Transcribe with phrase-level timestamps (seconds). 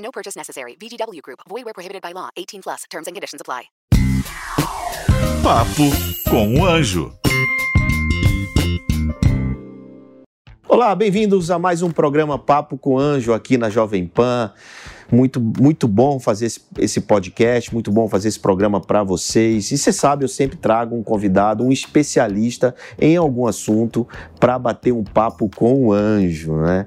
[0.00, 0.76] No purchase necessary.
[0.76, 1.40] VGW Group.
[1.48, 2.30] Void where prohibited by law.
[2.36, 2.84] 18 plus.
[2.90, 3.70] Terms and conditions apply.
[5.42, 5.90] Papo
[6.28, 7.12] com o Anjo.
[10.68, 14.52] Olá, bem-vindos a mais um programa Papo com o Anjo aqui na Jovem Pan.
[15.12, 19.72] Muito, muito bom fazer esse, esse podcast, muito bom fazer esse programa para vocês.
[19.72, 24.06] E você sabe, eu sempre trago um convidado, um especialista em algum assunto
[24.38, 26.86] para bater um papo com o anjo, né?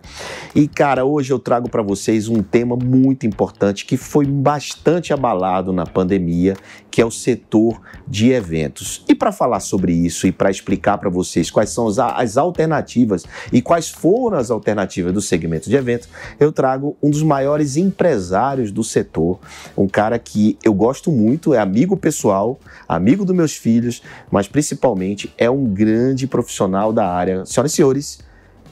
[0.56, 5.74] E cara, hoje eu trago para vocês um tema muito importante que foi bastante abalado
[5.74, 6.56] na pandemia,
[6.90, 9.04] que é o setor de eventos.
[9.08, 13.26] E para falar sobre isso e para explicar para vocês quais são as, as alternativas
[13.52, 16.08] e quais foram as alternativas do segmento de eventos,
[16.40, 19.40] eu trago um dos maiores empresários empresários do setor,
[19.76, 25.34] um cara que eu gosto muito, é amigo pessoal, amigo dos meus filhos, mas principalmente
[25.36, 27.44] é um grande profissional da área.
[27.46, 28.20] Senhoras e senhores,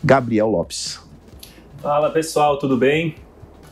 [0.03, 0.99] Gabriel Lopes.
[1.81, 3.15] Fala pessoal, tudo bem?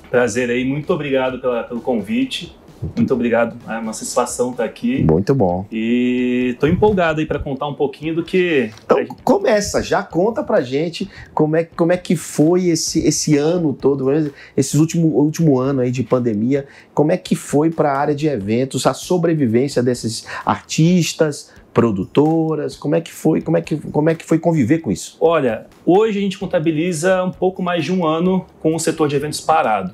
[0.09, 2.57] Prazer aí, muito obrigado pela, pelo convite.
[2.95, 5.03] Muito obrigado, é uma satisfação estar aqui.
[5.03, 5.66] Muito bom.
[5.72, 8.71] E estou empolgado aí para contar um pouquinho do que.
[8.83, 13.73] Então começa, já conta pra gente como é, como é que foi esse, esse ano
[13.73, 14.09] todo,
[14.55, 18.27] esse último, último ano aí de pandemia, como é que foi para a área de
[18.27, 24.16] eventos, a sobrevivência desses artistas, produtoras, como é que foi, como é que, como é
[24.16, 25.17] que foi conviver com isso?
[25.19, 29.16] Olha, hoje a gente contabiliza um pouco mais de um ano com o setor de
[29.16, 29.93] eventos parado.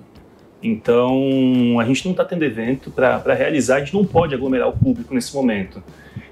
[0.68, 4.74] Então, a gente não está tendo evento para realizar, a gente não pode aglomerar o
[4.74, 5.84] público nesse momento.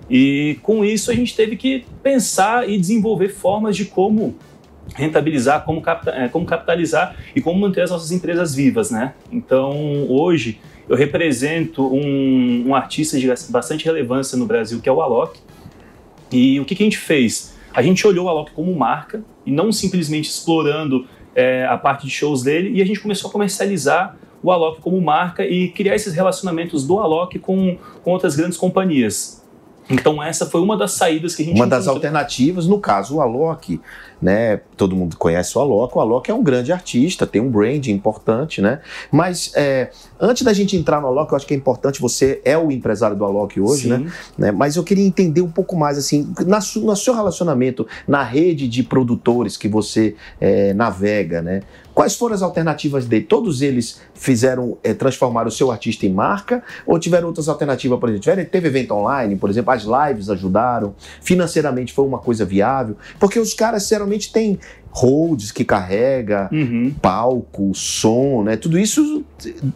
[0.09, 4.36] E com isso, a gente teve que pensar e desenvolver formas de como
[4.95, 9.14] rentabilizar, como, capta, como capitalizar e como manter as nossas empresas vivas, né?
[9.32, 15.00] Então, hoje, eu represento um, um artista de bastante relevância no Brasil, que é o
[15.00, 15.39] Alok.
[16.32, 17.55] E o que, que a gente fez?
[17.71, 22.11] A gente olhou o Alok como marca e não simplesmente explorando é, a parte de
[22.11, 26.14] shows dele e a gente começou a comercializar o Alok como marca e criar esses
[26.14, 29.42] relacionamentos do Alok com, com outras grandes companhias.
[29.89, 33.21] Então essa foi uma das saídas que a gente Uma das alternativas, no caso o
[33.21, 33.80] Alok,
[34.23, 34.61] né?
[34.78, 35.98] Todo mundo conhece o Alok.
[35.98, 38.80] O Alok é um grande artista, tem um brand importante, né?
[39.11, 42.58] Mas é, antes da gente entrar no Alok, eu acho que é importante, você é
[42.58, 44.10] o empresário do Alok hoje, né?
[44.38, 44.52] né?
[44.52, 48.67] Mas eu queria entender um pouco mais, assim, na su, no seu relacionamento, na rede
[48.67, 51.62] de produtores que você é, navega, né?
[51.94, 53.23] Quais foram as alternativas dele?
[53.23, 58.10] Todos eles fizeram, é, transformar o seu artista em marca ou tiveram outras alternativas, por
[58.10, 58.23] exemplo?
[58.23, 63.39] Tiveram, teve evento online, por exemplo, as lives ajudaram, financeiramente foi uma coisa viável, porque
[63.39, 64.60] os caras geralmente têm
[64.92, 66.94] holds que carrega, uhum.
[67.02, 68.56] palco, som, né?
[68.56, 69.24] Tudo isso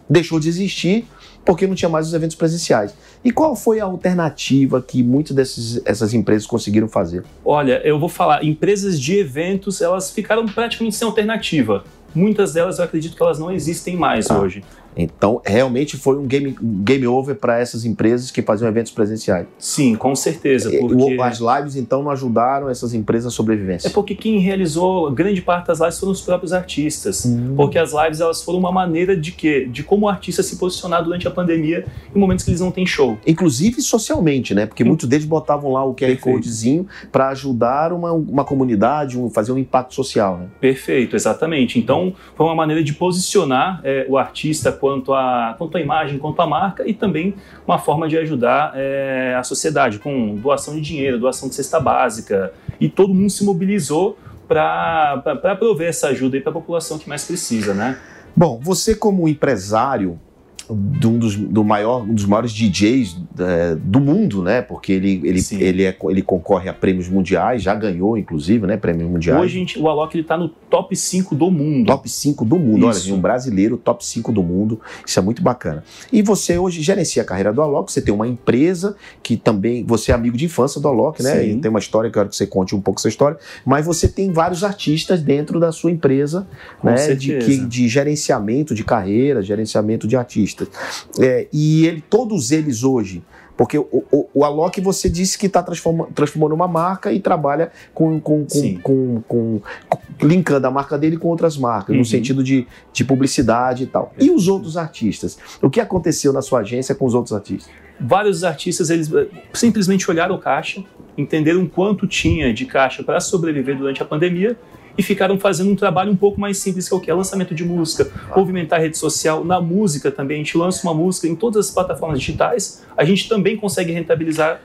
[0.09, 1.05] deixou de existir
[1.43, 2.93] porque não tinha mais os eventos presenciais.
[3.23, 7.23] E qual foi a alternativa que muitas dessas empresas conseguiram fazer?
[7.43, 11.85] Olha, eu vou falar, empresas de eventos, elas ficaram praticamente sem alternativa.
[12.13, 14.39] Muitas delas eu acredito que elas não existem mais Ah.
[14.39, 14.61] hoje.
[14.97, 19.45] Então, realmente foi um game, um game over para essas empresas que faziam eventos presenciais.
[19.59, 20.73] Sim, com certeza.
[20.73, 21.17] E- Porque...
[21.21, 23.87] As lives, então, não ajudaram essas empresas a sobrevivência.
[23.87, 27.25] É porque quem realizou grande parte das lives foram os próprios artistas.
[27.25, 27.53] Hum.
[27.55, 29.67] Porque as lives elas foram uma maneira de quê?
[29.69, 32.85] De como o artista se posicionar durante a pandemia em momentos que eles não têm
[32.85, 33.17] show.
[33.27, 34.65] Inclusive socialmente, né?
[34.65, 36.21] Porque muitos deles botavam lá o QR Perfeito.
[36.21, 40.47] Codezinho para ajudar uma, uma comunidade, um- fazer um impacto social, né?
[40.61, 41.77] Perfeito, exatamente.
[41.77, 46.41] Então, foi uma maneira de posicionar é, o artista quanto à quanto à imagem, quanto
[46.41, 47.33] à marca e também
[47.67, 52.53] uma forma de ajudar é, a sociedade com doação de dinheiro, doação de cesta básica.
[52.79, 54.17] E todo mundo se mobilizou
[54.47, 57.97] para prover essa ajuda para a população que mais precisa, né?
[58.35, 60.19] Bom, você como empresário
[60.69, 64.61] de um dos, do maior, um dos maiores DJs é, do mundo, né?
[64.61, 65.59] Porque ele, ele, Sim.
[65.61, 68.77] ele, é, ele concorre a prêmios mundiais, já ganhou, inclusive, né?
[68.77, 69.41] Prêmios mundiais.
[69.41, 71.87] Hoje gente- o Alok está no top 5 do mundo.
[71.87, 73.13] Top 5 do mundo, olha, Isso.
[73.13, 75.83] um brasileiro top 5 do mundo, isso é muito bacana.
[76.11, 80.11] E você hoje gerencia a carreira do Alok, você tem uma empresa que também, você
[80.11, 81.41] é amigo de infância do Alok, né?
[81.41, 81.57] Sim.
[81.57, 83.85] E tem uma história, que eu quero que você conte um pouco essa história, mas
[83.85, 86.47] você tem vários artistas dentro da sua empresa,
[86.79, 87.15] Com né?
[87.15, 90.15] De, que, de gerenciamento de carreira, gerenciamento de
[90.63, 91.07] artistas.
[91.19, 93.23] É, e ele, todos eles hoje
[93.57, 97.71] Porque o, o, o Alok você disse que está transforma, transformando uma marca e trabalha
[97.91, 101.99] com, com, com, com, com- com- linkando a marca dele com outras marcas, Uhum.
[102.01, 104.13] no sentido de, de publicidade e tal.
[104.19, 105.39] E os outros artistas?
[105.59, 107.71] O que aconteceu na sua agência com os outros artistas?
[107.99, 110.83] vários artistas eles eh, simplesmente olharam o caixa,
[111.17, 114.55] entenderam quanto tinha de caixa para sobreviver durante a pandemia
[114.97, 117.11] e ficaram fazendo um trabalho um pouco mais simples, que é o que?
[117.11, 119.43] É lançamento de música, movimentar a rede social.
[119.43, 123.29] Na música também, a gente lança uma música em todas as plataformas digitais, a gente
[123.29, 124.59] também consegue rentabilizar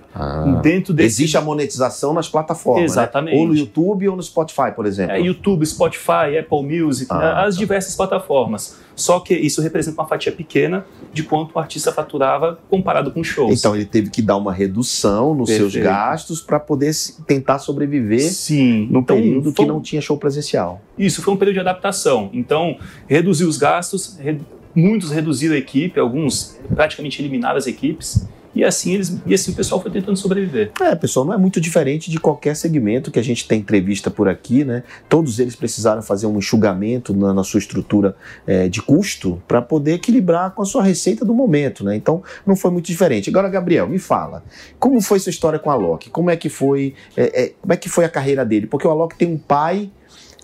[0.63, 1.23] dentro desse...
[1.23, 2.87] Existe a monetização nas plataformas, né?
[2.87, 3.37] Exatamente.
[3.37, 5.15] Ou no YouTube ou no Spotify, por exemplo.
[5.15, 7.59] É, YouTube, Spotify, Apple Music, Ah, né, as tá.
[7.59, 8.77] diversas plataformas.
[8.95, 13.59] Só que isso representa uma fatia pequena de quanto o artista faturava comparado com shows.
[13.59, 15.85] Então ele teve que dar uma redução nos seus Perfeito.
[15.85, 16.93] gastos para poder
[17.27, 20.81] tentar sobreviver Sim, no então, período que foi- não tinha show presencial.
[20.99, 22.31] Isso foi um período de adaptação.
[22.33, 24.41] Então, reduziu os gastos, re-
[24.75, 28.27] muitos reduziram a equipe, alguns praticamente eliminaram as equipes.
[28.55, 30.73] E assim, eles, e assim o pessoal foi tentando sobreviver.
[30.81, 34.29] É, pessoal, não é muito diferente de qualquer segmento que a gente tem entrevista por
[34.29, 34.83] aqui, né?
[35.09, 38.15] Todos eles precisaram fazer um enxugamento na, na sua estrutura
[38.47, 41.97] é, de custo para poder equilibrar com a sua receita do momento, né?
[41.97, 43.31] Então, não foi muito diferente.
[43.31, 44.45] Agora, Gabriel, me fala,
[44.79, 46.11] como foi sua história com a Alok?
[46.11, 48.67] Como é que foi, é, é, como é que foi a carreira dele?
[48.67, 49.91] Porque o Alok tem um pai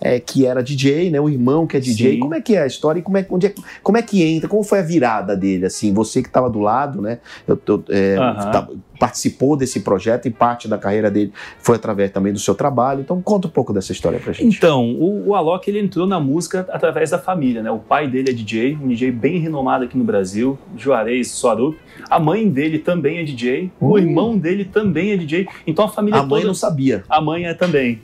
[0.01, 1.21] é, que era DJ, né?
[1.21, 2.13] O irmão que é DJ.
[2.15, 2.19] Sim.
[2.21, 3.01] Como é que é a história?
[3.01, 4.49] E como é, onde é- como é que entra?
[4.49, 5.67] Como foi a virada dele?
[5.67, 7.19] Assim, você que estava do lado, né?
[7.47, 8.69] Eu, eu, é, tá-
[8.99, 13.01] participou desse projeto e parte da carreira dele foi através também do seu trabalho.
[13.01, 14.57] Então, conta um pouco dessa história pra gente.
[14.57, 17.71] Então, o, o Alok ele entrou na música através da família, né?
[17.71, 21.77] O pai dele é DJ, um DJ bem renomado aqui no Brasil, Juarez Soarup.
[22.11, 23.99] A mãe dele também é DJ, o Uh.
[23.99, 25.47] irmão dele também é DJ.
[25.67, 27.05] Então a família a mãe toda não sabia.
[27.09, 28.01] a mãe é também.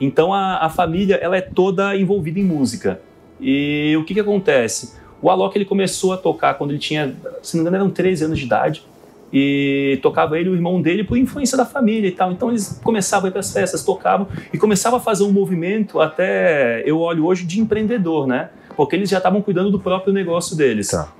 [0.00, 3.00] Então a, a família ela é toda envolvida em música.
[3.40, 4.94] E o que, que acontece?
[5.20, 8.24] O Alok ele começou a tocar quando ele tinha, se não me engano, eram 13
[8.24, 8.84] anos de idade.
[9.30, 12.32] E tocava ele e o irmão dele por influência da família e tal.
[12.32, 16.00] Então eles começavam a ir para as festas, tocavam e começavam a fazer um movimento
[16.00, 18.48] até, eu olho hoje, de empreendedor, né?
[18.74, 20.88] Porque eles já estavam cuidando do próprio negócio deles.
[20.88, 21.12] Tá.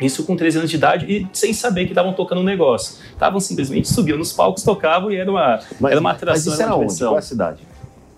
[0.00, 2.96] Isso com 13 anos de idade e sem saber que estavam tocando um negócio.
[3.12, 6.62] Estavam simplesmente subiam nos palcos, tocavam e era uma, Mas, era uma mas atração, isso
[6.62, 6.98] era era uma onde?
[6.98, 7.69] Qual é a cidade?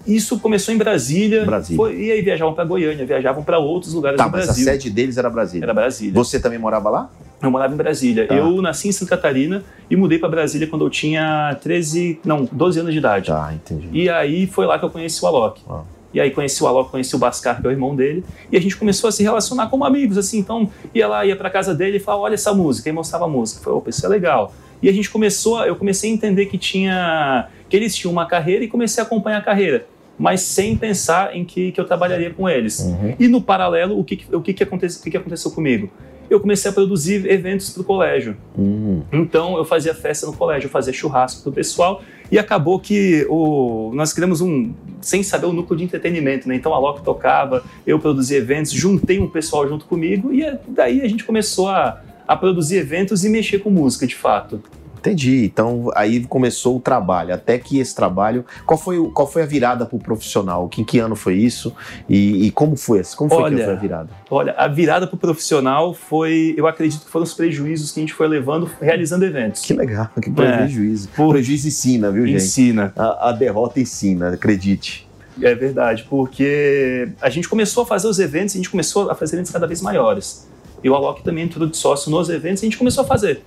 [0.06, 1.76] Isso começou em Brasília, Brasília.
[1.76, 4.64] foi- e aí viajavam para Goiânia, viajavam para outros lugares Tá, do mas a Brasil.
[4.64, 5.64] sede deles era Brasília.
[5.64, 6.12] Era Brasília.
[6.14, 7.10] Você também morava lá?
[7.42, 8.26] Eu morava em Brasília.
[8.26, 8.34] Tá.
[8.34, 12.78] Eu nasci em Santa Catarina e mudei para Brasília quando eu tinha 13, não, 12
[12.80, 13.26] anos de idade.
[13.28, 13.88] Tá, entendi.
[13.92, 15.60] E aí foi lá que eu conheci o Alok.
[15.68, 15.82] Ah.
[16.14, 18.60] E aí conheci o Alok, conheci o Bascar, que é o irmão dele, e a
[18.60, 20.38] gente começou a se relacionar como amigos, assim.
[20.38, 23.28] Então ia lá, ia para casa dele e falava: "Olha essa música", e mostrava a
[23.28, 23.60] música.
[23.60, 24.52] Eu Falei: "Opa, isso é legal".
[24.82, 28.62] E a gente começou, eu comecei a entender que tinha que eles tinham uma carreira
[28.62, 29.86] e comecei a acompanhar a carreira,
[30.18, 32.80] mas sem pensar em que, que eu trabalharia com eles.
[32.80, 33.14] Uhum.
[33.18, 35.90] E no paralelo, o que, o que, que, aconteceu, o que, que aconteceu comigo?
[36.30, 38.36] Eu comecei a produzir eventos para o colégio.
[38.56, 43.26] Hum, Então eu fazia festa no colégio, eu fazia churrasco pro pessoal e acabou que
[43.28, 46.54] o, nós criamos um, sem saber, um núcleo de entretenimento, né?
[46.54, 51.08] Então a Loki tocava, eu produzia eventos, juntei um pessoal junto comigo e daí a
[51.08, 54.62] gente começou a, a produzir eventos e mexer com música de fato.
[55.02, 55.44] Entendi.
[55.44, 57.34] Então aí começou o trabalho.
[57.34, 58.44] Até que esse trabalho.
[58.66, 60.68] Qual foi, o- qual foi a virada pro profissional?
[60.68, 61.74] Que, em que ano foi isso?
[62.08, 63.00] E, e como foi?
[63.00, 64.10] esse- Como foi que Olha, foi a virada?
[64.30, 68.14] Olha, a virada pro profissional foi, eu acredito que foram os prejuízos que a gente
[68.14, 69.62] foi levando realizando eventos.
[69.62, 70.32] Que legal, que É.
[70.32, 71.08] prejuízo.
[71.16, 72.36] Por- Prejuízo ensina, viu, gente?
[72.36, 72.92] Ensina.
[72.96, 75.08] A, a derrota ensina, acredite.
[75.40, 79.36] É verdade, porque a gente começou a fazer os eventos, a gente começou a fazer
[79.36, 80.46] eventos cada vez maiores.
[80.84, 83.42] E o Alok também entrou de sócio nos eventos e a gente começou a fazer.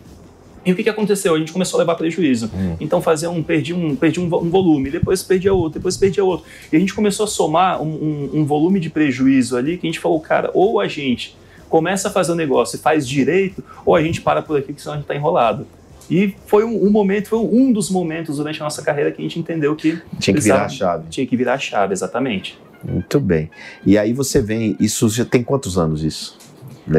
[0.65, 1.35] E o que, que aconteceu?
[1.35, 2.49] A gente começou a levar prejuízo.
[2.53, 2.75] Hum.
[2.79, 6.45] Então fazia um, perdi um, perdi um, um volume, depois perdia outro, depois perdia outro.
[6.71, 9.89] E a gente começou a somar um, um- um volume de prejuízo ali que a
[9.89, 11.35] gente falou, cara, ou a gente
[11.69, 14.81] começa a fazer o negócio e faz direito, ou a gente para por aqui, que
[14.81, 15.67] senão a gente está enrolado.
[16.09, 19.23] E foi um, um momento, foi um dos momentos durante a nossa carreira que a
[19.23, 21.05] gente entendeu que Tinha que virar a chave.
[21.09, 22.57] tinha que virar a chave, exatamente.
[22.83, 23.49] Muito bem.
[23.85, 26.37] E aí você vem, isso já tem quantos anos isso?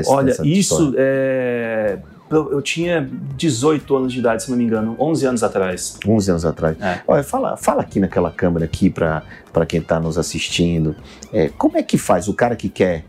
[0.09, 1.99] Olha, isso é.
[2.29, 5.97] Eu tinha 18 anos de idade, se não me engano, 11 anos atrás.
[6.07, 6.77] 11 anos atrás.
[6.81, 7.01] É.
[7.07, 9.23] Olha, fala, fala aqui naquela câmera aqui para
[9.69, 10.97] quem está nos assistindo.
[11.33, 13.05] É, como é que faz o cara que quer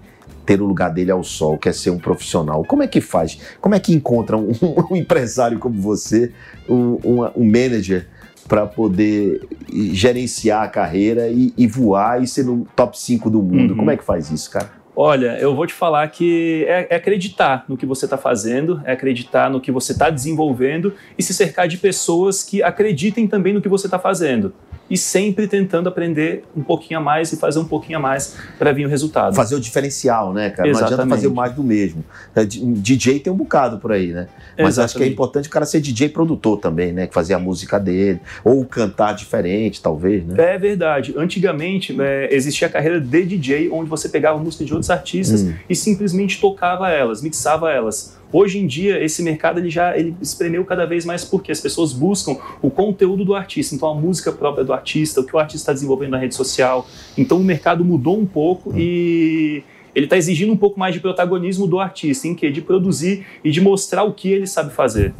[0.45, 2.63] ter o lugar dele ao sol, quer ser um profissional?
[2.63, 3.39] Como é que faz?
[3.59, 4.51] Como é que encontra um,
[4.91, 6.31] um empresário como você,
[6.69, 8.07] um, uma- um manager
[8.47, 9.45] para poder
[9.93, 13.71] gerenciar a carreira e, e voar e ser no top 5 do mundo?
[13.71, 13.77] Uhum.
[13.77, 14.69] Como é que faz isso, cara?
[14.99, 18.93] Olha, eu vou te falar que é, é acreditar no que você está fazendo, é
[18.93, 23.61] acreditar no que você está desenvolvendo e se cercar de pessoas que acreditem também no
[23.61, 24.55] que você está fazendo.
[24.89, 28.71] E sempre tentando aprender um pouquinho a mais e fazer um pouquinho a mais para
[28.71, 29.35] vir o resultado.
[29.35, 30.67] Fazer o diferencial, né, cara?
[30.67, 30.97] Exatamente.
[30.97, 32.03] Não adianta fazer mais do mesmo.
[32.35, 34.27] É, DJ tem um bocado por aí, né?
[34.57, 34.79] Mas Exatamente.
[34.79, 37.07] acho que é importante o cara ser DJ produtor também, né?
[37.11, 40.53] Fazer a música dele, ou cantar diferente, talvez, né?
[40.53, 41.13] É verdade.
[41.17, 45.53] Antigamente é, existia a carreira de DJ, onde você pegava música de outros artistas hum.
[45.69, 48.16] e simplesmente tocava elas, mixava elas.
[48.31, 51.93] Hoje em dia, esse mercado ele já ele espremeu cada vez mais porque as pessoas
[51.93, 55.63] buscam o conteúdo do artista, então a música própria do artista, o que o artista
[55.63, 56.87] está desenvolvendo na rede social.
[57.17, 59.63] Então o mercado mudou um pouco e
[59.95, 63.49] ele está exigindo um pouco mais de protagonismo do artista, em que de produzir e
[63.49, 65.13] de mostrar o que ele sabe fazer.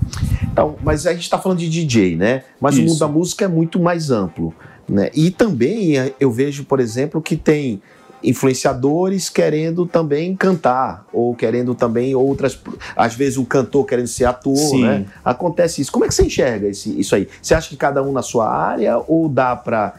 [0.52, 2.44] Então, mas a gente está falando de DJ, né?
[2.60, 2.84] Mas Isso.
[2.84, 4.54] o mundo da música é muito mais amplo,
[4.88, 5.10] né?
[5.16, 7.82] E também eu vejo, por exemplo, que tem
[8.24, 12.60] influenciadores querendo também cantar, ou querendo também outras.
[12.96, 14.84] Às vezes o cantor querendo ser ator, Sim.
[14.84, 15.06] né?
[15.24, 15.92] Acontece isso.
[15.92, 17.28] Como é que você enxerga esse, isso aí?
[17.42, 19.94] Você acha que cada um na sua área ou dá para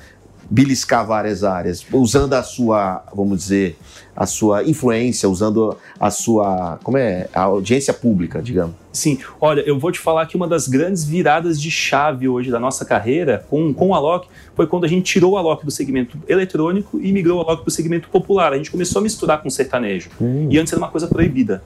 [0.50, 3.78] beliscar várias áreas, usando a sua, vamos dizer,
[4.16, 8.74] a sua influência, usando a sua, como é, a audiência pública, digamos.
[8.92, 12.58] Sim, olha, eu vou te falar que uma das grandes viradas de chave hoje da
[12.58, 16.18] nossa carreira com, com o Alok foi quando a gente tirou o Alok do segmento
[16.26, 18.52] eletrônico e migrou o Alok para o segmento popular.
[18.52, 20.10] A gente começou a misturar com sertanejo.
[20.20, 20.48] Hum.
[20.50, 21.62] E antes era uma coisa proibida.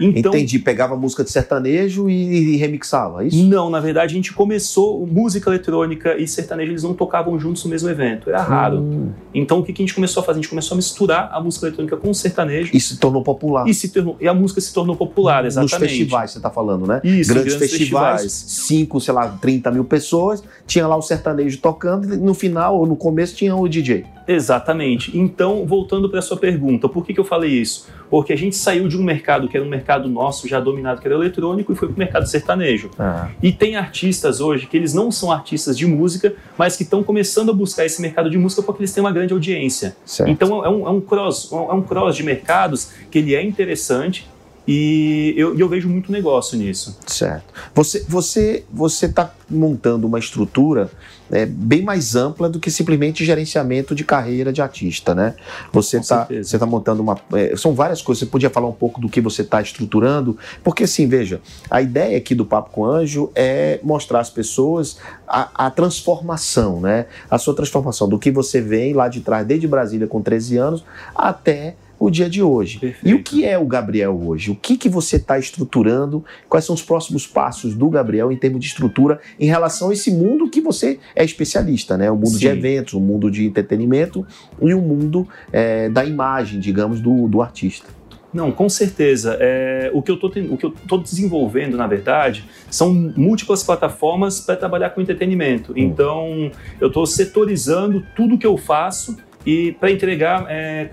[0.00, 3.44] Então, Entendi, pegava música de sertanejo e, e, remixava, é isso?
[3.44, 7.70] Não, na verdade a gente começou, música eletrônica e sertanejo eles não tocavam juntos no
[7.70, 8.78] mesmo evento, era raro.
[8.78, 9.10] Hum.
[9.34, 10.38] Então o que, que a gente começou a fazer?
[10.38, 12.70] A gente começou a misturar a música eletrônica com o sertanejo.
[12.74, 13.68] E se tornou popular.
[13.68, 15.80] E, se tornou, e a música se tornou popular, exatamente.
[15.80, 17.00] Nos festivais você está falando, né?
[17.04, 21.58] Isso, grandes, grandes festivais, festivais, cinco, sei lá, 30 mil pessoas, tinha lá o sertanejo
[21.58, 24.04] tocando e no final ou no começo tinha o DJ.
[24.26, 25.16] Exatamente.
[25.16, 27.88] Então, voltando para a sua pergunta, por que, que eu falei isso?
[28.10, 31.06] Porque a gente saiu de um mercado que era um mercado nosso já dominado, que
[31.06, 32.90] era eletrônico, e foi para o mercado sertanejo.
[32.98, 33.28] Ah.
[33.42, 37.50] E tem artistas hoje que eles não são artistas de música, mas que estão começando
[37.50, 39.96] a buscar esse mercado de música porque eles têm uma grande audiência.
[40.04, 40.28] Certo.
[40.28, 44.28] Então, é um, é um cross, é um cross de mercados que ele é interessante,
[44.68, 46.96] e eu, eu, vejo muito negócio nisso.
[47.06, 47.52] Certo.
[47.74, 50.90] Você você você está montando uma estrutura
[51.30, 55.34] é, bem mais ampla do que simplesmente gerenciamento de carreira de artista, né?
[55.72, 58.20] Você está você tá montando uma é, são várias coisas.
[58.20, 61.40] Você podia falar um pouco do que você está estruturando, porque assim veja
[61.70, 67.06] a ideia aqui do papo com Anjo é mostrar às pessoas a, a transformação, né?
[67.30, 70.84] A sua transformação do que você vem lá de trás desde Brasília com 13 anos
[71.14, 72.78] até o dia de hoje.
[72.78, 73.06] Perfeito.
[73.06, 74.50] E o que é o Gabriel hoje?
[74.50, 76.24] O que, que você está estruturando?
[76.48, 80.10] Quais são os próximos passos do Gabriel em termos de estrutura em relação a esse
[80.10, 82.10] mundo que você é especialista, né?
[82.10, 82.38] O mundo Sim.
[82.38, 84.26] de eventos, o mundo de entretenimento
[84.62, 88.00] e o mundo é, da imagem, digamos, do, do artista.
[88.32, 89.36] Não, com certeza.
[89.40, 95.72] É, o que eu estou desenvolvendo, na verdade, são múltiplas plataformas para trabalhar com entretenimento.
[95.72, 95.74] Hum.
[95.76, 100.88] Então, eu estou setorizando tudo que eu faço e para entregar é,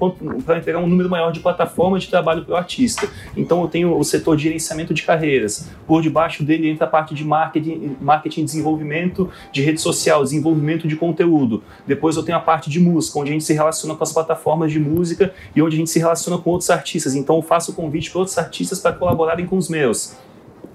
[0.46, 3.08] para entregar um número maior de plataformas de trabalho para o artista.
[3.36, 5.70] Então eu tenho o setor de gerenciamento de carreiras.
[5.86, 10.96] Por debaixo dele entra a parte de marketing, marketing desenvolvimento de rede social, desenvolvimento de
[10.96, 11.64] conteúdo.
[11.86, 14.72] Depois eu tenho a parte de música, onde a gente se relaciona com as plataformas
[14.72, 17.16] de música e onde a gente se relaciona com outros artistas.
[17.16, 20.16] Então eu faço convite para outros artistas para colaborarem com os meus.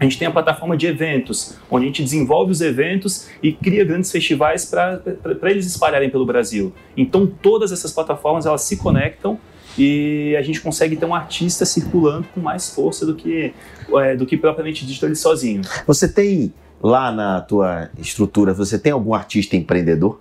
[0.03, 3.85] A gente tem a plataforma de eventos, onde a gente desenvolve os eventos e cria
[3.85, 5.01] grandes festivais para
[5.45, 6.73] eles espalharem pelo Brasil.
[6.97, 9.39] Então todas essas plataformas elas se conectam
[9.79, 13.55] e a gente consegue ter um artista circulando com mais força do que,
[13.95, 15.63] é, do que propriamente dito ele sozinho.
[15.87, 20.21] Você tem lá na tua estrutura, você tem algum artista empreendedor?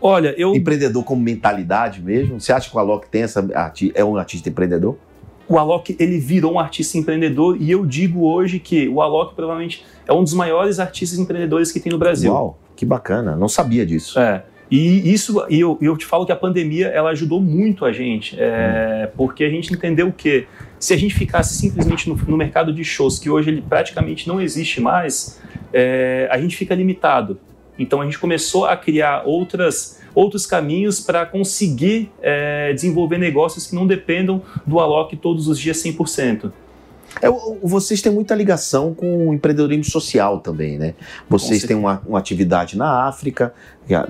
[0.00, 0.52] Olha, eu.
[0.52, 2.40] Empreendedor como mentalidade mesmo?
[2.40, 3.48] Você acha que o Alok tem essa,
[3.94, 4.98] é um artista empreendedor?
[5.52, 9.84] O Alok ele virou um artista empreendedor e eu digo hoje que o Alok provavelmente
[10.06, 12.32] é um dos maiores artistas empreendedores que tem no Brasil.
[12.32, 14.18] Uau, que bacana, não sabia disso.
[14.18, 14.44] É.
[14.70, 18.34] E isso, e eu, eu te falo que a pandemia ela ajudou muito a gente,
[18.40, 19.12] é, hum.
[19.14, 20.46] porque a gente entendeu que
[20.78, 24.40] se a gente ficasse simplesmente no, no, mercado de shows, que hoje ele praticamente não
[24.40, 25.38] existe mais,
[25.70, 27.38] é, a gente fica limitado.
[27.78, 33.74] Então a gente começou a criar outras outros caminhos para conseguir é, desenvolver negócios que
[33.74, 36.52] não dependam do Alok todos os dias 100%.
[37.20, 37.28] É,
[37.62, 40.94] vocês têm muita ligação com o empreendedorismo social também, né?
[41.28, 43.52] Vocês têm uma, uma, atividade na África,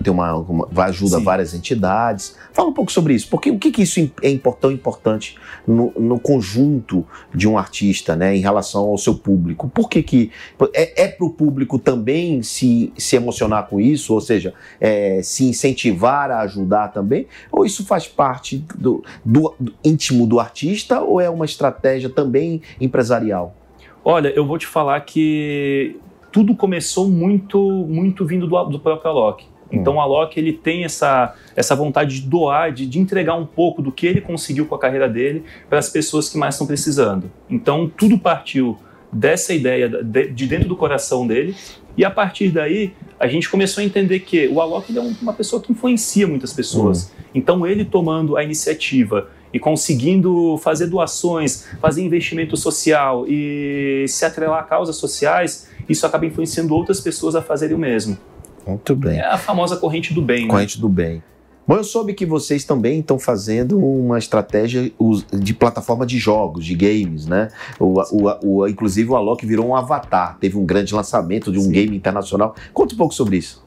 [0.02, 1.24] tem uma, uma ajuda Sim.
[1.24, 2.36] várias entidades.
[2.52, 5.36] Fala um pouco sobre isso, porque o que, que isso é tão importante
[5.66, 9.68] no, no, conjunto de um artista, né, em relação ao seu público?
[9.68, 10.30] Por que, que
[10.74, 15.44] é, é para o público também se, se emocionar com isso, ou seja, é, se
[15.44, 17.26] incentivar a ajudar também?
[17.50, 22.60] Ou isso faz parte do, do, do íntimo do artista, ou é uma estratégia também
[22.80, 23.56] empresarial?
[24.04, 25.96] Olha, eu vou te falar que
[26.30, 31.34] tudo começou muito, muito vindo do, do próprio Alok Então o Alok ele tem essa,
[31.56, 34.78] essa vontade de doar, de, de entregar um pouco do que ele conseguiu com a
[34.78, 37.30] carreira dele para as pessoas que mais estão precisando.
[37.48, 38.78] Então tudo partiu
[39.12, 41.54] dessa ideia de, de dentro do coração dele
[41.96, 45.60] e a partir daí a gente começou a entender que o Alok é uma pessoa
[45.60, 47.04] que influencia muitas pessoas.
[47.04, 47.10] Uhum.
[47.34, 54.60] Então ele tomando a iniciativa e conseguindo fazer doações, fazer investimento social e se atrelar
[54.60, 58.16] a causas sociais, isso acaba influenciando outras pessoas a fazerem o mesmo.
[58.66, 59.18] Muito bem.
[59.18, 60.42] É a famosa corrente do bem.
[60.42, 60.48] Né?
[60.48, 60.80] Corrente né?
[60.80, 61.22] do bem.
[61.66, 64.90] Bom, eu soube que vocês também estão fazendo uma estratégia
[65.32, 67.48] de plataforma de jogos, de games, né?
[67.78, 71.62] O, o, o, inclusive o Alok virou um avatar, teve um grande lançamento de um
[71.62, 71.70] Sim.
[71.70, 72.56] game internacional.
[72.74, 73.64] Conta um pouco sobre isso.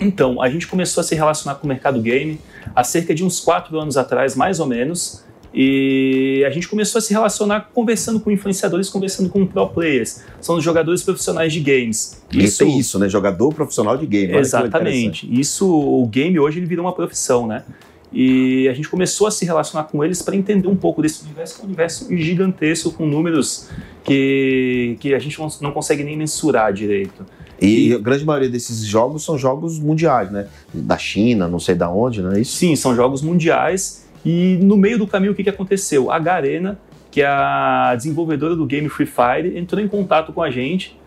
[0.00, 2.40] Então, a gente começou a se relacionar com o mercado game
[2.74, 5.22] há cerca de uns quatro anos atrás, mais ou menos.
[5.52, 10.22] E a gente começou a se relacionar conversando com influenciadores, conversando com pro players.
[10.40, 12.22] São os jogadores profissionais de games.
[12.32, 13.08] Isso, tem isso, né?
[13.08, 14.32] Jogador profissional de game.
[14.34, 15.28] Exatamente.
[15.28, 17.64] Isso, o game hoje ele virou uma profissão, né?
[18.12, 21.54] E a gente começou a se relacionar com eles para entender um pouco desse universo,
[21.54, 23.68] que é um universo gigantesco, com números
[24.02, 27.24] que, que a gente não, consegue nem mensurar direito.
[27.60, 30.48] E, e, a grande maioria desses jogos são jogos mundiais, né?
[30.72, 32.56] Da China, não sei da onde, não é isso?
[32.56, 36.10] Sim, são jogos mundiais e no meio do caminho, o que, que aconteceu?
[36.10, 36.78] A Garena,
[37.10, 40.98] que é a desenvolvedora do game Free Fire, entrou em contato com a gente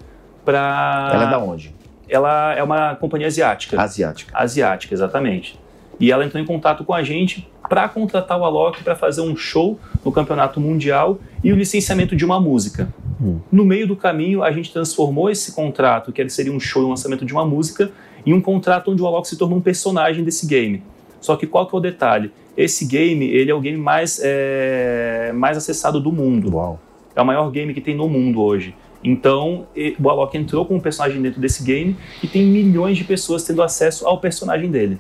[0.44, 1.12] para.
[1.14, 1.74] Ela é da onde?
[2.10, 3.82] Ela é uma companhia asiática.
[3.82, 4.38] Asiática.
[4.38, 5.60] Asiática, exatamente.
[6.00, 9.36] E ela entrou em contato com a gente para contratar o Alok para fazer um
[9.36, 12.94] show no campeonato mundial e o licenciamento de uma música.
[13.22, 13.40] Hum.
[13.52, 16.90] No meio do caminho, a gente transformou esse contrato, que seria um show e um
[16.90, 17.92] lançamento de uma música,
[18.26, 20.84] em um contrato onde o Alok se tornou um personagem desse game.
[21.24, 22.32] Só que qual que é o detalhe?
[22.56, 26.54] Esse game, ele é o game mais, é, mais acessado do mundo.
[26.54, 26.80] Uau.
[27.16, 28.76] É o maior game que tem no mundo hoje.
[29.02, 29.66] Então,
[30.02, 33.64] o Alok entrou com um personagem dentro desse game e tem milhões de pessoas tendo
[33.64, 35.00] acesso ao personagem dele.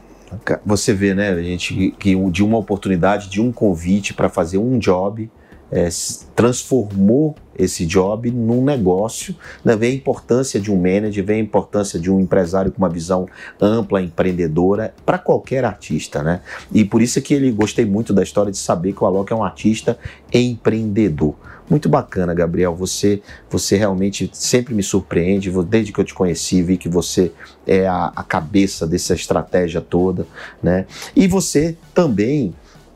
[0.65, 5.29] Você vê, né, gente, que de uma oportunidade, de um convite para fazer um job,
[5.71, 5.89] é,
[6.35, 9.75] transformou esse job num negócio, né?
[9.75, 13.27] vê a importância de um manager, vê a importância de um empresário com uma visão
[13.61, 16.41] ampla, empreendedora, para qualquer artista, né?
[16.71, 19.35] E por isso que ele gostei muito da história de saber que o Alok é
[19.35, 19.97] um artista
[20.31, 21.35] empreendedor.
[21.69, 22.75] Muito bacana, Gabriel.
[22.75, 25.49] Você, você realmente sempre me surpreende.
[25.63, 27.31] Desde que eu te conheci, vi que você
[27.65, 30.27] é a, a cabeça dessa estratégia toda,
[30.61, 30.85] né?
[31.15, 32.53] E você também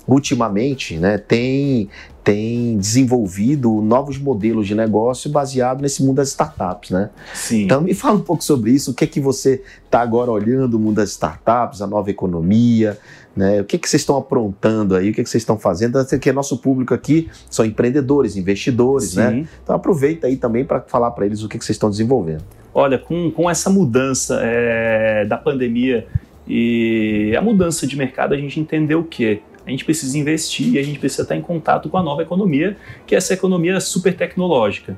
[0.08, 1.89] ultimamente né, tem
[2.28, 7.10] tem desenvolvido novos modelos de negócio baseado nesse mundo das startups, né?
[7.34, 7.63] Sim.
[7.63, 8.91] Então me fala um pouco sobre isso.
[8.91, 12.98] O que é que você está agora olhando o mundo das startups, a nova economia,
[13.34, 13.62] né?
[13.62, 15.10] O que é que vocês estão aprontando aí?
[15.10, 16.04] O que é que vocês estão fazendo?
[16.06, 19.30] Porque nosso público aqui são empreendedores, investidores, né?
[19.30, 19.36] Sim.
[19.38, 19.48] né?
[19.63, 22.43] Então aproveita aí também para falar para eles o que, é que vocês estão desenvolvendo.
[22.74, 26.06] Olha, com, com essa mudança é, da pandemia
[26.46, 29.41] e a mudança de mercado, a gente entendeu o quê?
[29.67, 32.77] A gente precisa investir e a gente precisa estar em contato com a nova economia,
[33.06, 34.97] que é essa economia super tecnológica.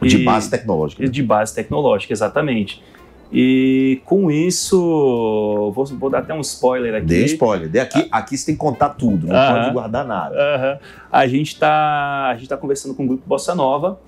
[0.00, 1.06] De e, base tecnológica.
[1.06, 2.82] De base tecnológica, exatamente.
[3.30, 7.06] E com isso, vou, vou, dar até um spoiler aqui.
[7.06, 7.68] Dê spoiler.
[7.68, 9.62] Dê aqui, aqui você tem que contar tudo, não uh -huh.
[9.62, 10.34] pode guardar nada.
[10.34, 10.78] Uh -huh.
[11.12, 14.00] A gente está tá conversando com o grupo Bossa Nova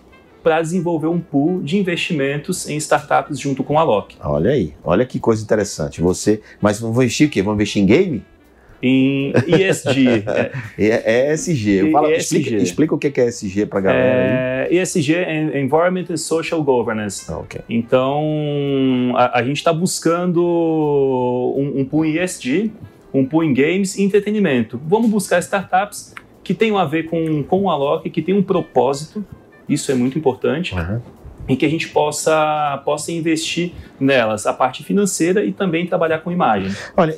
[0.42, 4.16] para desenvolver um pool de investimentos em startups junto com a Loki.
[4.24, 6.00] Olha aí, olha que coisa interessante.
[6.00, 7.42] Você, mas vão investir o quê?
[7.42, 8.24] Vão investir em game?
[8.82, 10.24] Em ESG.
[10.76, 11.92] é, ESG.
[11.92, 12.18] Falo, ESG.
[12.18, 14.78] Explica, explica, o que é ESG para a galera é, aí.
[14.78, 17.30] ESG é Environment and Social Governance.
[17.30, 17.60] Ah, okay.
[17.68, 20.42] Então, a, a gente está buscando
[21.56, 22.72] um, um pool em ESG,
[23.14, 24.80] um pool em games e entretenimento.
[24.86, 29.24] Vamos buscar startups que tenham a ver com, com o Alok, que tem um propósito,
[29.68, 30.74] isso é muito importante.
[30.74, 31.00] Uhum
[31.48, 36.30] em que a gente possa, possa investir nelas, a parte financeira e também trabalhar com
[36.30, 36.72] imagem.
[36.96, 37.16] Olha,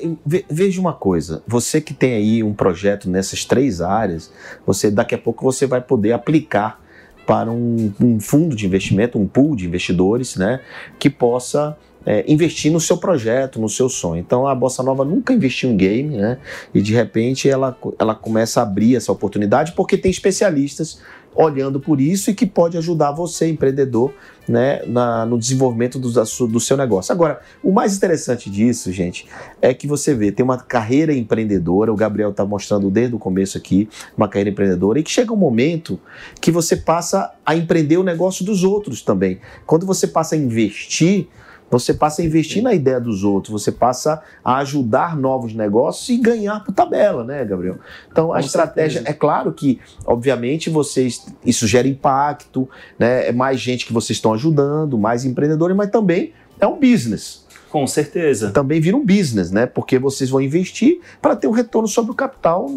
[0.49, 4.33] veja uma coisa, você que tem aí um projeto nessas três áreas,
[4.67, 6.83] você daqui a pouco você vai poder aplicar
[7.27, 10.61] para um, um fundo de investimento, um pool de investidores, né,
[10.99, 14.21] que possa é, investir no seu projeto, no seu sonho.
[14.21, 16.39] Então a Bossa Nova nunca investiu em game, né?
[16.75, 21.01] E de repente ela, ela começa a abrir essa oportunidade porque tem especialistas
[21.35, 24.13] olhando por isso e que pode ajudar você, empreendedor,
[24.47, 26.11] né, na, no desenvolvimento do,
[26.49, 27.13] do seu negócio.
[27.13, 29.27] Agora, o mais interessante disso, gente,
[29.61, 33.57] é que você vê, tem uma carreira empreendedora, o Gabriel está mostrando desde o começo
[33.57, 35.99] aqui, uma carreira empreendedora, e que chega um momento
[36.41, 39.41] que você passa a empreender o negócio dos outros também.
[39.67, 41.29] Quando você passa a investir,
[41.79, 46.17] você passa a investir na ideia dos outros, você passa a ajudar novos negócios e
[46.17, 47.79] ganhar por tabela, né, Gabriel?
[48.11, 49.11] Então a Com estratégia certeza.
[49.11, 53.29] é claro que, obviamente, vocês isso gera impacto, né?
[53.29, 57.44] É mais gente que vocês estão ajudando, mais empreendedores, mas também é um business.
[57.75, 58.53] Com certeza.
[58.53, 59.67] Também vira um business, né?
[59.67, 62.71] Porque vocês vão investir para ter um retorno sobre o capital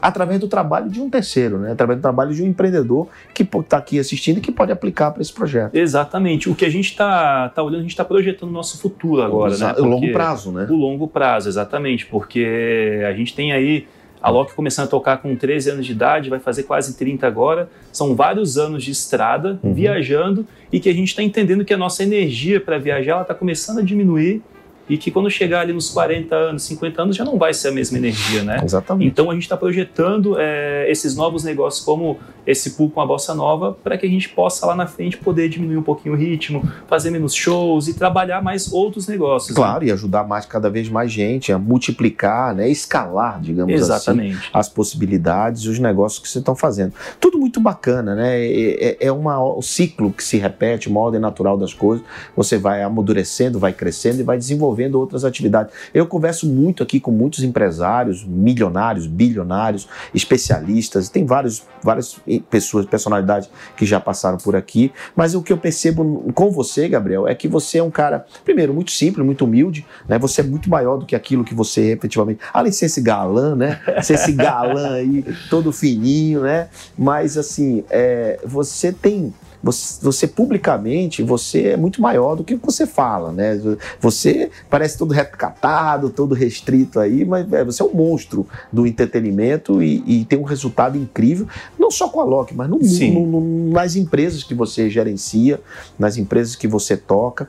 [0.00, 1.72] através do trabalho de um terceiro, né?
[1.72, 5.20] através do trabalho de um empreendedor que está aqui assistindo e que pode aplicar para
[5.20, 5.74] esse projeto.
[5.74, 6.48] Exatamente.
[6.48, 9.54] O que a gente está tá olhando, a gente está projetando o nosso futuro agora.
[9.54, 9.74] né?
[9.76, 10.66] O longo prazo, né?
[10.70, 12.06] O longo prazo, exatamente.
[12.06, 13.86] Porque a gente tem aí
[14.22, 17.68] a Loki começando a tocar com 13 anos de idade, vai fazer quase 30 agora.
[17.92, 19.74] São vários anos de estrada, uhum.
[19.74, 23.80] viajando, e que a gente está entendendo que a nossa energia para viajar está começando
[23.80, 24.40] a diminuir
[24.88, 27.72] e que quando chegar ali nos 40 anos, 50 anos, já não vai ser a
[27.72, 28.60] mesma energia, né?
[28.64, 29.08] Exatamente.
[29.08, 33.34] Então a gente está projetando é, esses novos negócios como esse pool com a bossa
[33.34, 36.68] nova para que a gente possa lá na frente poder diminuir um pouquinho o ritmo,
[36.88, 39.50] fazer menos shows e trabalhar mais outros negócios.
[39.50, 39.62] Né?
[39.62, 39.90] Claro, né?
[39.90, 44.36] e ajudar mais cada vez mais gente a multiplicar, né, escalar, digamos assim, Exatamente.
[44.36, 46.92] assim, as possibilidades e os negócios que vocês estão fazendo.
[47.20, 48.40] Tudo muito bacana, né?
[48.44, 52.04] É, é, é uma, um ciclo que se repete, uma ordem natural das coisas.
[52.36, 55.72] Você vai amadurecendo, vai crescendo e vai desenvolvendo outras atividades.
[55.92, 62.18] Eu converso muito aqui com muitos empresários, milionários, bilionários, especialistas, tem vários, vários
[62.50, 67.26] pessoas, personalidades que já passaram por aqui, mas o que eu percebo com você, Gabriel,
[67.26, 70.18] é que você é um cara, primeiro, muito simples, muito humilde, né?
[70.18, 73.54] Você é muito maior do que aquilo que você efetivamente, além de ser esse galã,
[73.54, 73.80] né?
[74.02, 76.68] Ser esse galã aí, todo fininho, né?
[76.96, 79.32] Mas assim, é, você tem
[79.62, 83.60] você, você, publicamente, você é muito maior do que você fala, né?
[84.00, 89.82] Você parece todo recatado, todo restrito aí, mas é, você é um monstro do entretenimento
[89.82, 91.46] e, e, tem um resultado incrível,
[91.78, 95.60] não só com a Loki, mas no, no, no, nas empresas que você gerencia,
[95.98, 97.48] nas empresas que você toca.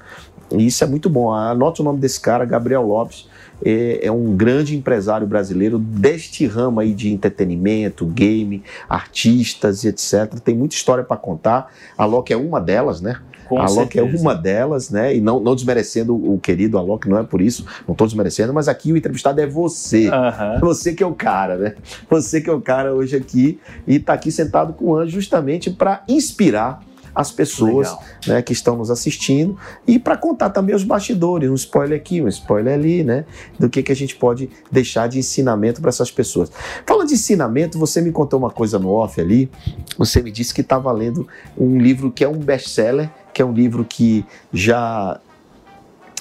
[0.51, 1.31] E isso é muito bom.
[1.31, 3.27] Anote o nome desse cara, Gabriel Lopes
[3.63, 10.39] é, é, um grande empresário brasileiro deste ramo aí de entretenimento, game, artistas e etc.
[10.43, 11.71] Tem muita história para contar.
[11.97, 13.19] A Loki é uma delas, né?
[13.47, 15.15] Com a Alok é uma delas, né?
[15.15, 18.67] E não, não desmerecendo o querido Alok, não é por isso, não estou desmerecendo, mas
[18.67, 20.09] aqui o entrevistado é você.
[20.09, 20.59] Uhum.
[20.61, 21.75] Você que é o cara, né?
[22.09, 25.69] Você que é o cara hoje aqui e está aqui sentado com o Anjo justamente
[25.69, 26.81] para inspirar
[27.15, 27.95] as pessoas
[28.27, 32.27] né, que estão nos assistindo e para contar também os bastidores, um spoiler aqui, um
[32.27, 33.25] spoiler ali, né,
[33.59, 36.51] do que, que a gente pode deixar de ensinamento para essas pessoas.
[36.85, 39.49] Falando de ensinamento, você me contou uma coisa no off ali,
[39.97, 43.53] você me disse que estava lendo um livro que é um best-seller, que é um
[43.53, 45.19] livro que já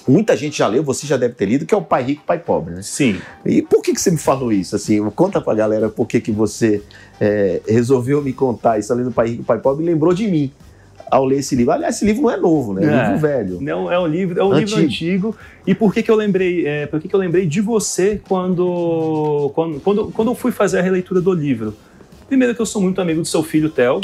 [0.07, 2.39] muita gente já leu, você já deve ter lido, que é o Pai Rico, Pai
[2.39, 2.83] Pobre, né?
[2.83, 3.21] Sim.
[3.45, 4.75] E por que, que você me falou isso?
[4.75, 6.83] Assim, conta pra galera por que, que você
[7.21, 10.53] é, resolveu me contar isso além do Pai Rico, Pai Pobre e lembrou de mim
[11.13, 11.73] ao ler esse livro.
[11.73, 12.87] Aliás, esse livro não é novo, né?
[12.87, 13.59] É, um livro velho.
[13.61, 14.71] Não, é um livro, é um antigo.
[14.71, 15.37] livro antigo.
[15.67, 16.67] E por que, que eu lembrei?
[16.67, 20.79] É, por que, que eu lembrei de você quando, quando, quando, quando eu fui fazer
[20.79, 21.77] a releitura do livro?
[22.27, 24.01] Primeiro que eu sou muito amigo do seu filho Theo.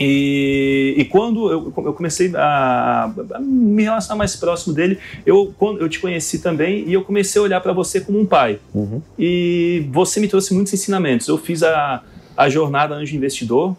[0.00, 5.80] E, e quando eu, eu comecei a, a, me relacionar mais próximo dele, eu, quando,
[5.80, 8.58] eu te conheci também e eu comecei a olhar para você como um pai.
[8.74, 9.00] Uhum.
[9.16, 11.28] E você me trouxe muitos ensinamentos.
[11.28, 12.02] Eu fiz a,
[12.36, 13.76] a jornada Anjo Investidor,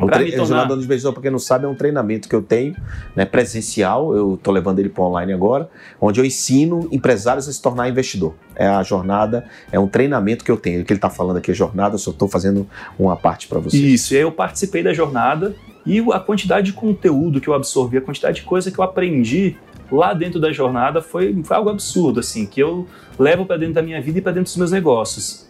[0.00, 0.30] o tre...
[0.30, 0.44] tornar...
[0.46, 2.76] Jornada do Investidor, para quem não sabe, é um treinamento que eu tenho,
[3.14, 5.68] né, presencial, eu estou levando ele para online agora,
[6.00, 8.34] onde eu ensino empresários a se tornar investidor.
[8.54, 10.82] É a jornada, é um treinamento que eu tenho.
[10.82, 12.66] O que ele está falando aqui é jornada, eu só estou fazendo
[12.98, 13.76] uma parte para você.
[13.76, 18.40] Isso, eu participei da jornada e a quantidade de conteúdo que eu absorvi, a quantidade
[18.40, 19.56] de coisa que eu aprendi
[19.90, 22.86] lá dentro da jornada foi, foi algo absurdo, assim, que eu
[23.18, 25.48] levo para dentro da minha vida e para dentro dos meus negócios.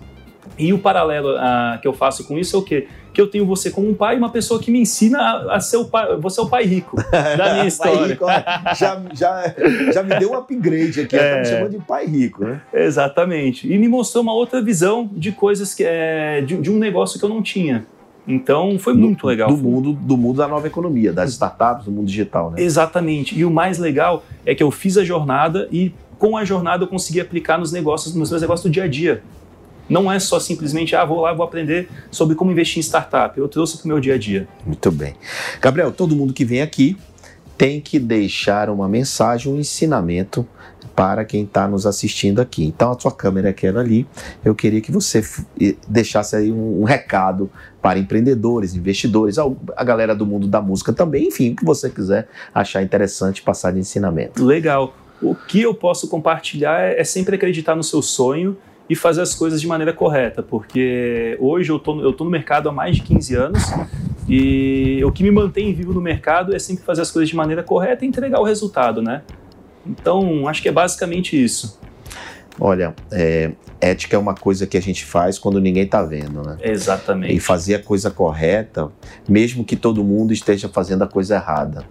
[0.58, 2.88] E o paralelo uh, que eu faço com isso é o quê?
[3.12, 5.76] Que eu tenho você como um pai, uma pessoa que me ensina a, a ser
[5.76, 6.16] o pai.
[6.18, 8.06] Você é o pai rico da minha história.
[8.06, 8.26] rico,
[8.76, 9.54] já, já,
[9.92, 11.34] já me deu um upgrade aqui, é.
[11.34, 12.60] tá me chamando de pai rico, né?
[12.72, 13.72] Exatamente.
[13.72, 17.24] E me mostrou uma outra visão de coisas que é de, de um negócio que
[17.24, 17.84] eu não tinha.
[18.26, 19.48] Então foi muito legal.
[19.48, 22.62] Do mundo, do mundo da nova economia, das startups, do mundo digital, né?
[22.62, 23.38] Exatamente.
[23.38, 26.88] E o mais legal é que eu fiz a jornada e com a jornada eu
[26.88, 29.22] consegui aplicar nos negócios, nos meus negócios do dia a dia.
[29.90, 33.36] Não é só simplesmente, ah, vou lá, vou aprender sobre como investir em startup.
[33.36, 34.48] Eu trouxe para o meu dia a dia.
[34.64, 35.16] Muito bem.
[35.60, 36.96] Gabriel, todo mundo que vem aqui
[37.58, 40.46] tem que deixar uma mensagem, um ensinamento
[40.96, 42.64] para quem está nos assistindo aqui.
[42.64, 44.06] Então, a sua câmera é aquela ali.
[44.44, 45.22] Eu queria que você
[45.88, 47.50] deixasse aí um, um recado
[47.82, 49.44] para empreendedores, investidores, a,
[49.76, 53.72] a, galera do mundo da música também, enfim, o que você quiser achar interessante passar
[53.72, 54.44] de ensinamento.
[54.44, 54.94] Legal.
[55.22, 58.56] O que eu posso compartilhar é, é sempre acreditar no seu sonho
[58.90, 62.68] e fazer as coisas de maneira correta, porque hoje eu tô, eu tô no mercado
[62.68, 63.62] há mais de 15 anos
[64.28, 67.62] e o que me mantém vivo no mercado é sempre fazer as coisas de maneira
[67.62, 69.22] correta e entregar o resultado, né?
[69.86, 71.78] Então, acho que é basicamente isso.
[72.58, 76.56] Olha, é, ética é uma coisa que a gente faz quando ninguém está vendo, né?
[76.60, 77.32] Exatamente.
[77.32, 78.90] E fazer a coisa correta,
[79.28, 81.84] mesmo que todo mundo esteja fazendo a coisa errada.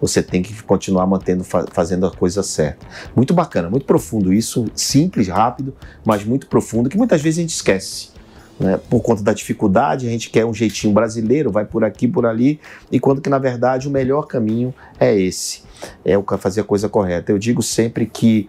[0.00, 2.86] Você tem que continuar mantendo, fazendo a coisa certa.
[3.14, 7.54] Muito bacana, muito profundo isso, simples, rápido, mas muito profundo, que muitas vezes a gente
[7.54, 8.10] esquece.
[8.58, 8.78] Né?
[8.88, 12.60] Por conta da dificuldade, a gente quer um jeitinho brasileiro, vai por aqui, por ali,
[12.90, 15.62] e quando que na verdade o melhor caminho é esse,
[16.04, 17.32] é o fazer a coisa correta.
[17.32, 18.48] Eu digo sempre que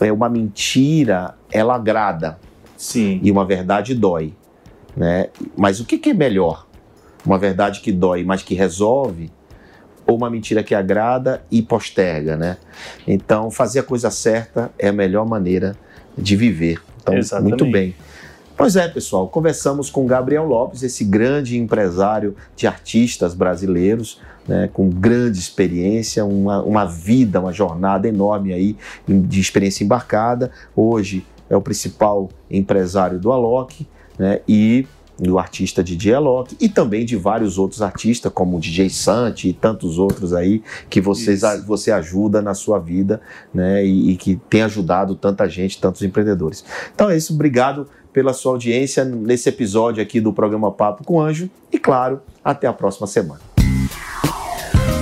[0.00, 2.38] é uma mentira, ela agrada,
[2.76, 3.20] Sim.
[3.22, 4.32] e uma verdade dói,
[4.96, 5.28] né?
[5.56, 6.66] Mas o que, que é melhor?
[7.26, 9.30] Uma verdade que dói, mas que resolve,
[10.08, 12.56] ou uma mentira que agrada e posterga, né?
[13.06, 15.76] Então, fazer a coisa certa é a melhor maneira
[16.16, 16.80] de viver.
[17.02, 17.50] Então, Exatamente.
[17.50, 17.94] muito bem.
[18.56, 24.88] Pois é, pessoal, conversamos com Gabriel Lopes, esse grande empresário de artistas brasileiros, né, com
[24.88, 30.50] grande experiência, uma, uma vida, uma jornada enorme aí de experiência embarcada.
[30.74, 33.86] Hoje é o principal empresário do Alok,
[34.18, 34.86] né, e
[35.18, 39.52] do artista DJ Alok e também de vários outros artistas, como o DJ Santi e
[39.52, 43.20] tantos outros aí que vocês, a, você ajuda na sua vida
[43.52, 46.64] né, e, e, que tem ajudado tanta gente, tantos empreendedores.
[46.94, 51.50] Então é isso, obrigado pela sua audiência nesse episódio aqui do programa Papo com Anjo
[51.72, 53.40] e, claro, até a próxima semana.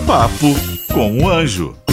[0.07, 0.47] Papo
[0.93, 1.86] com o Anjo.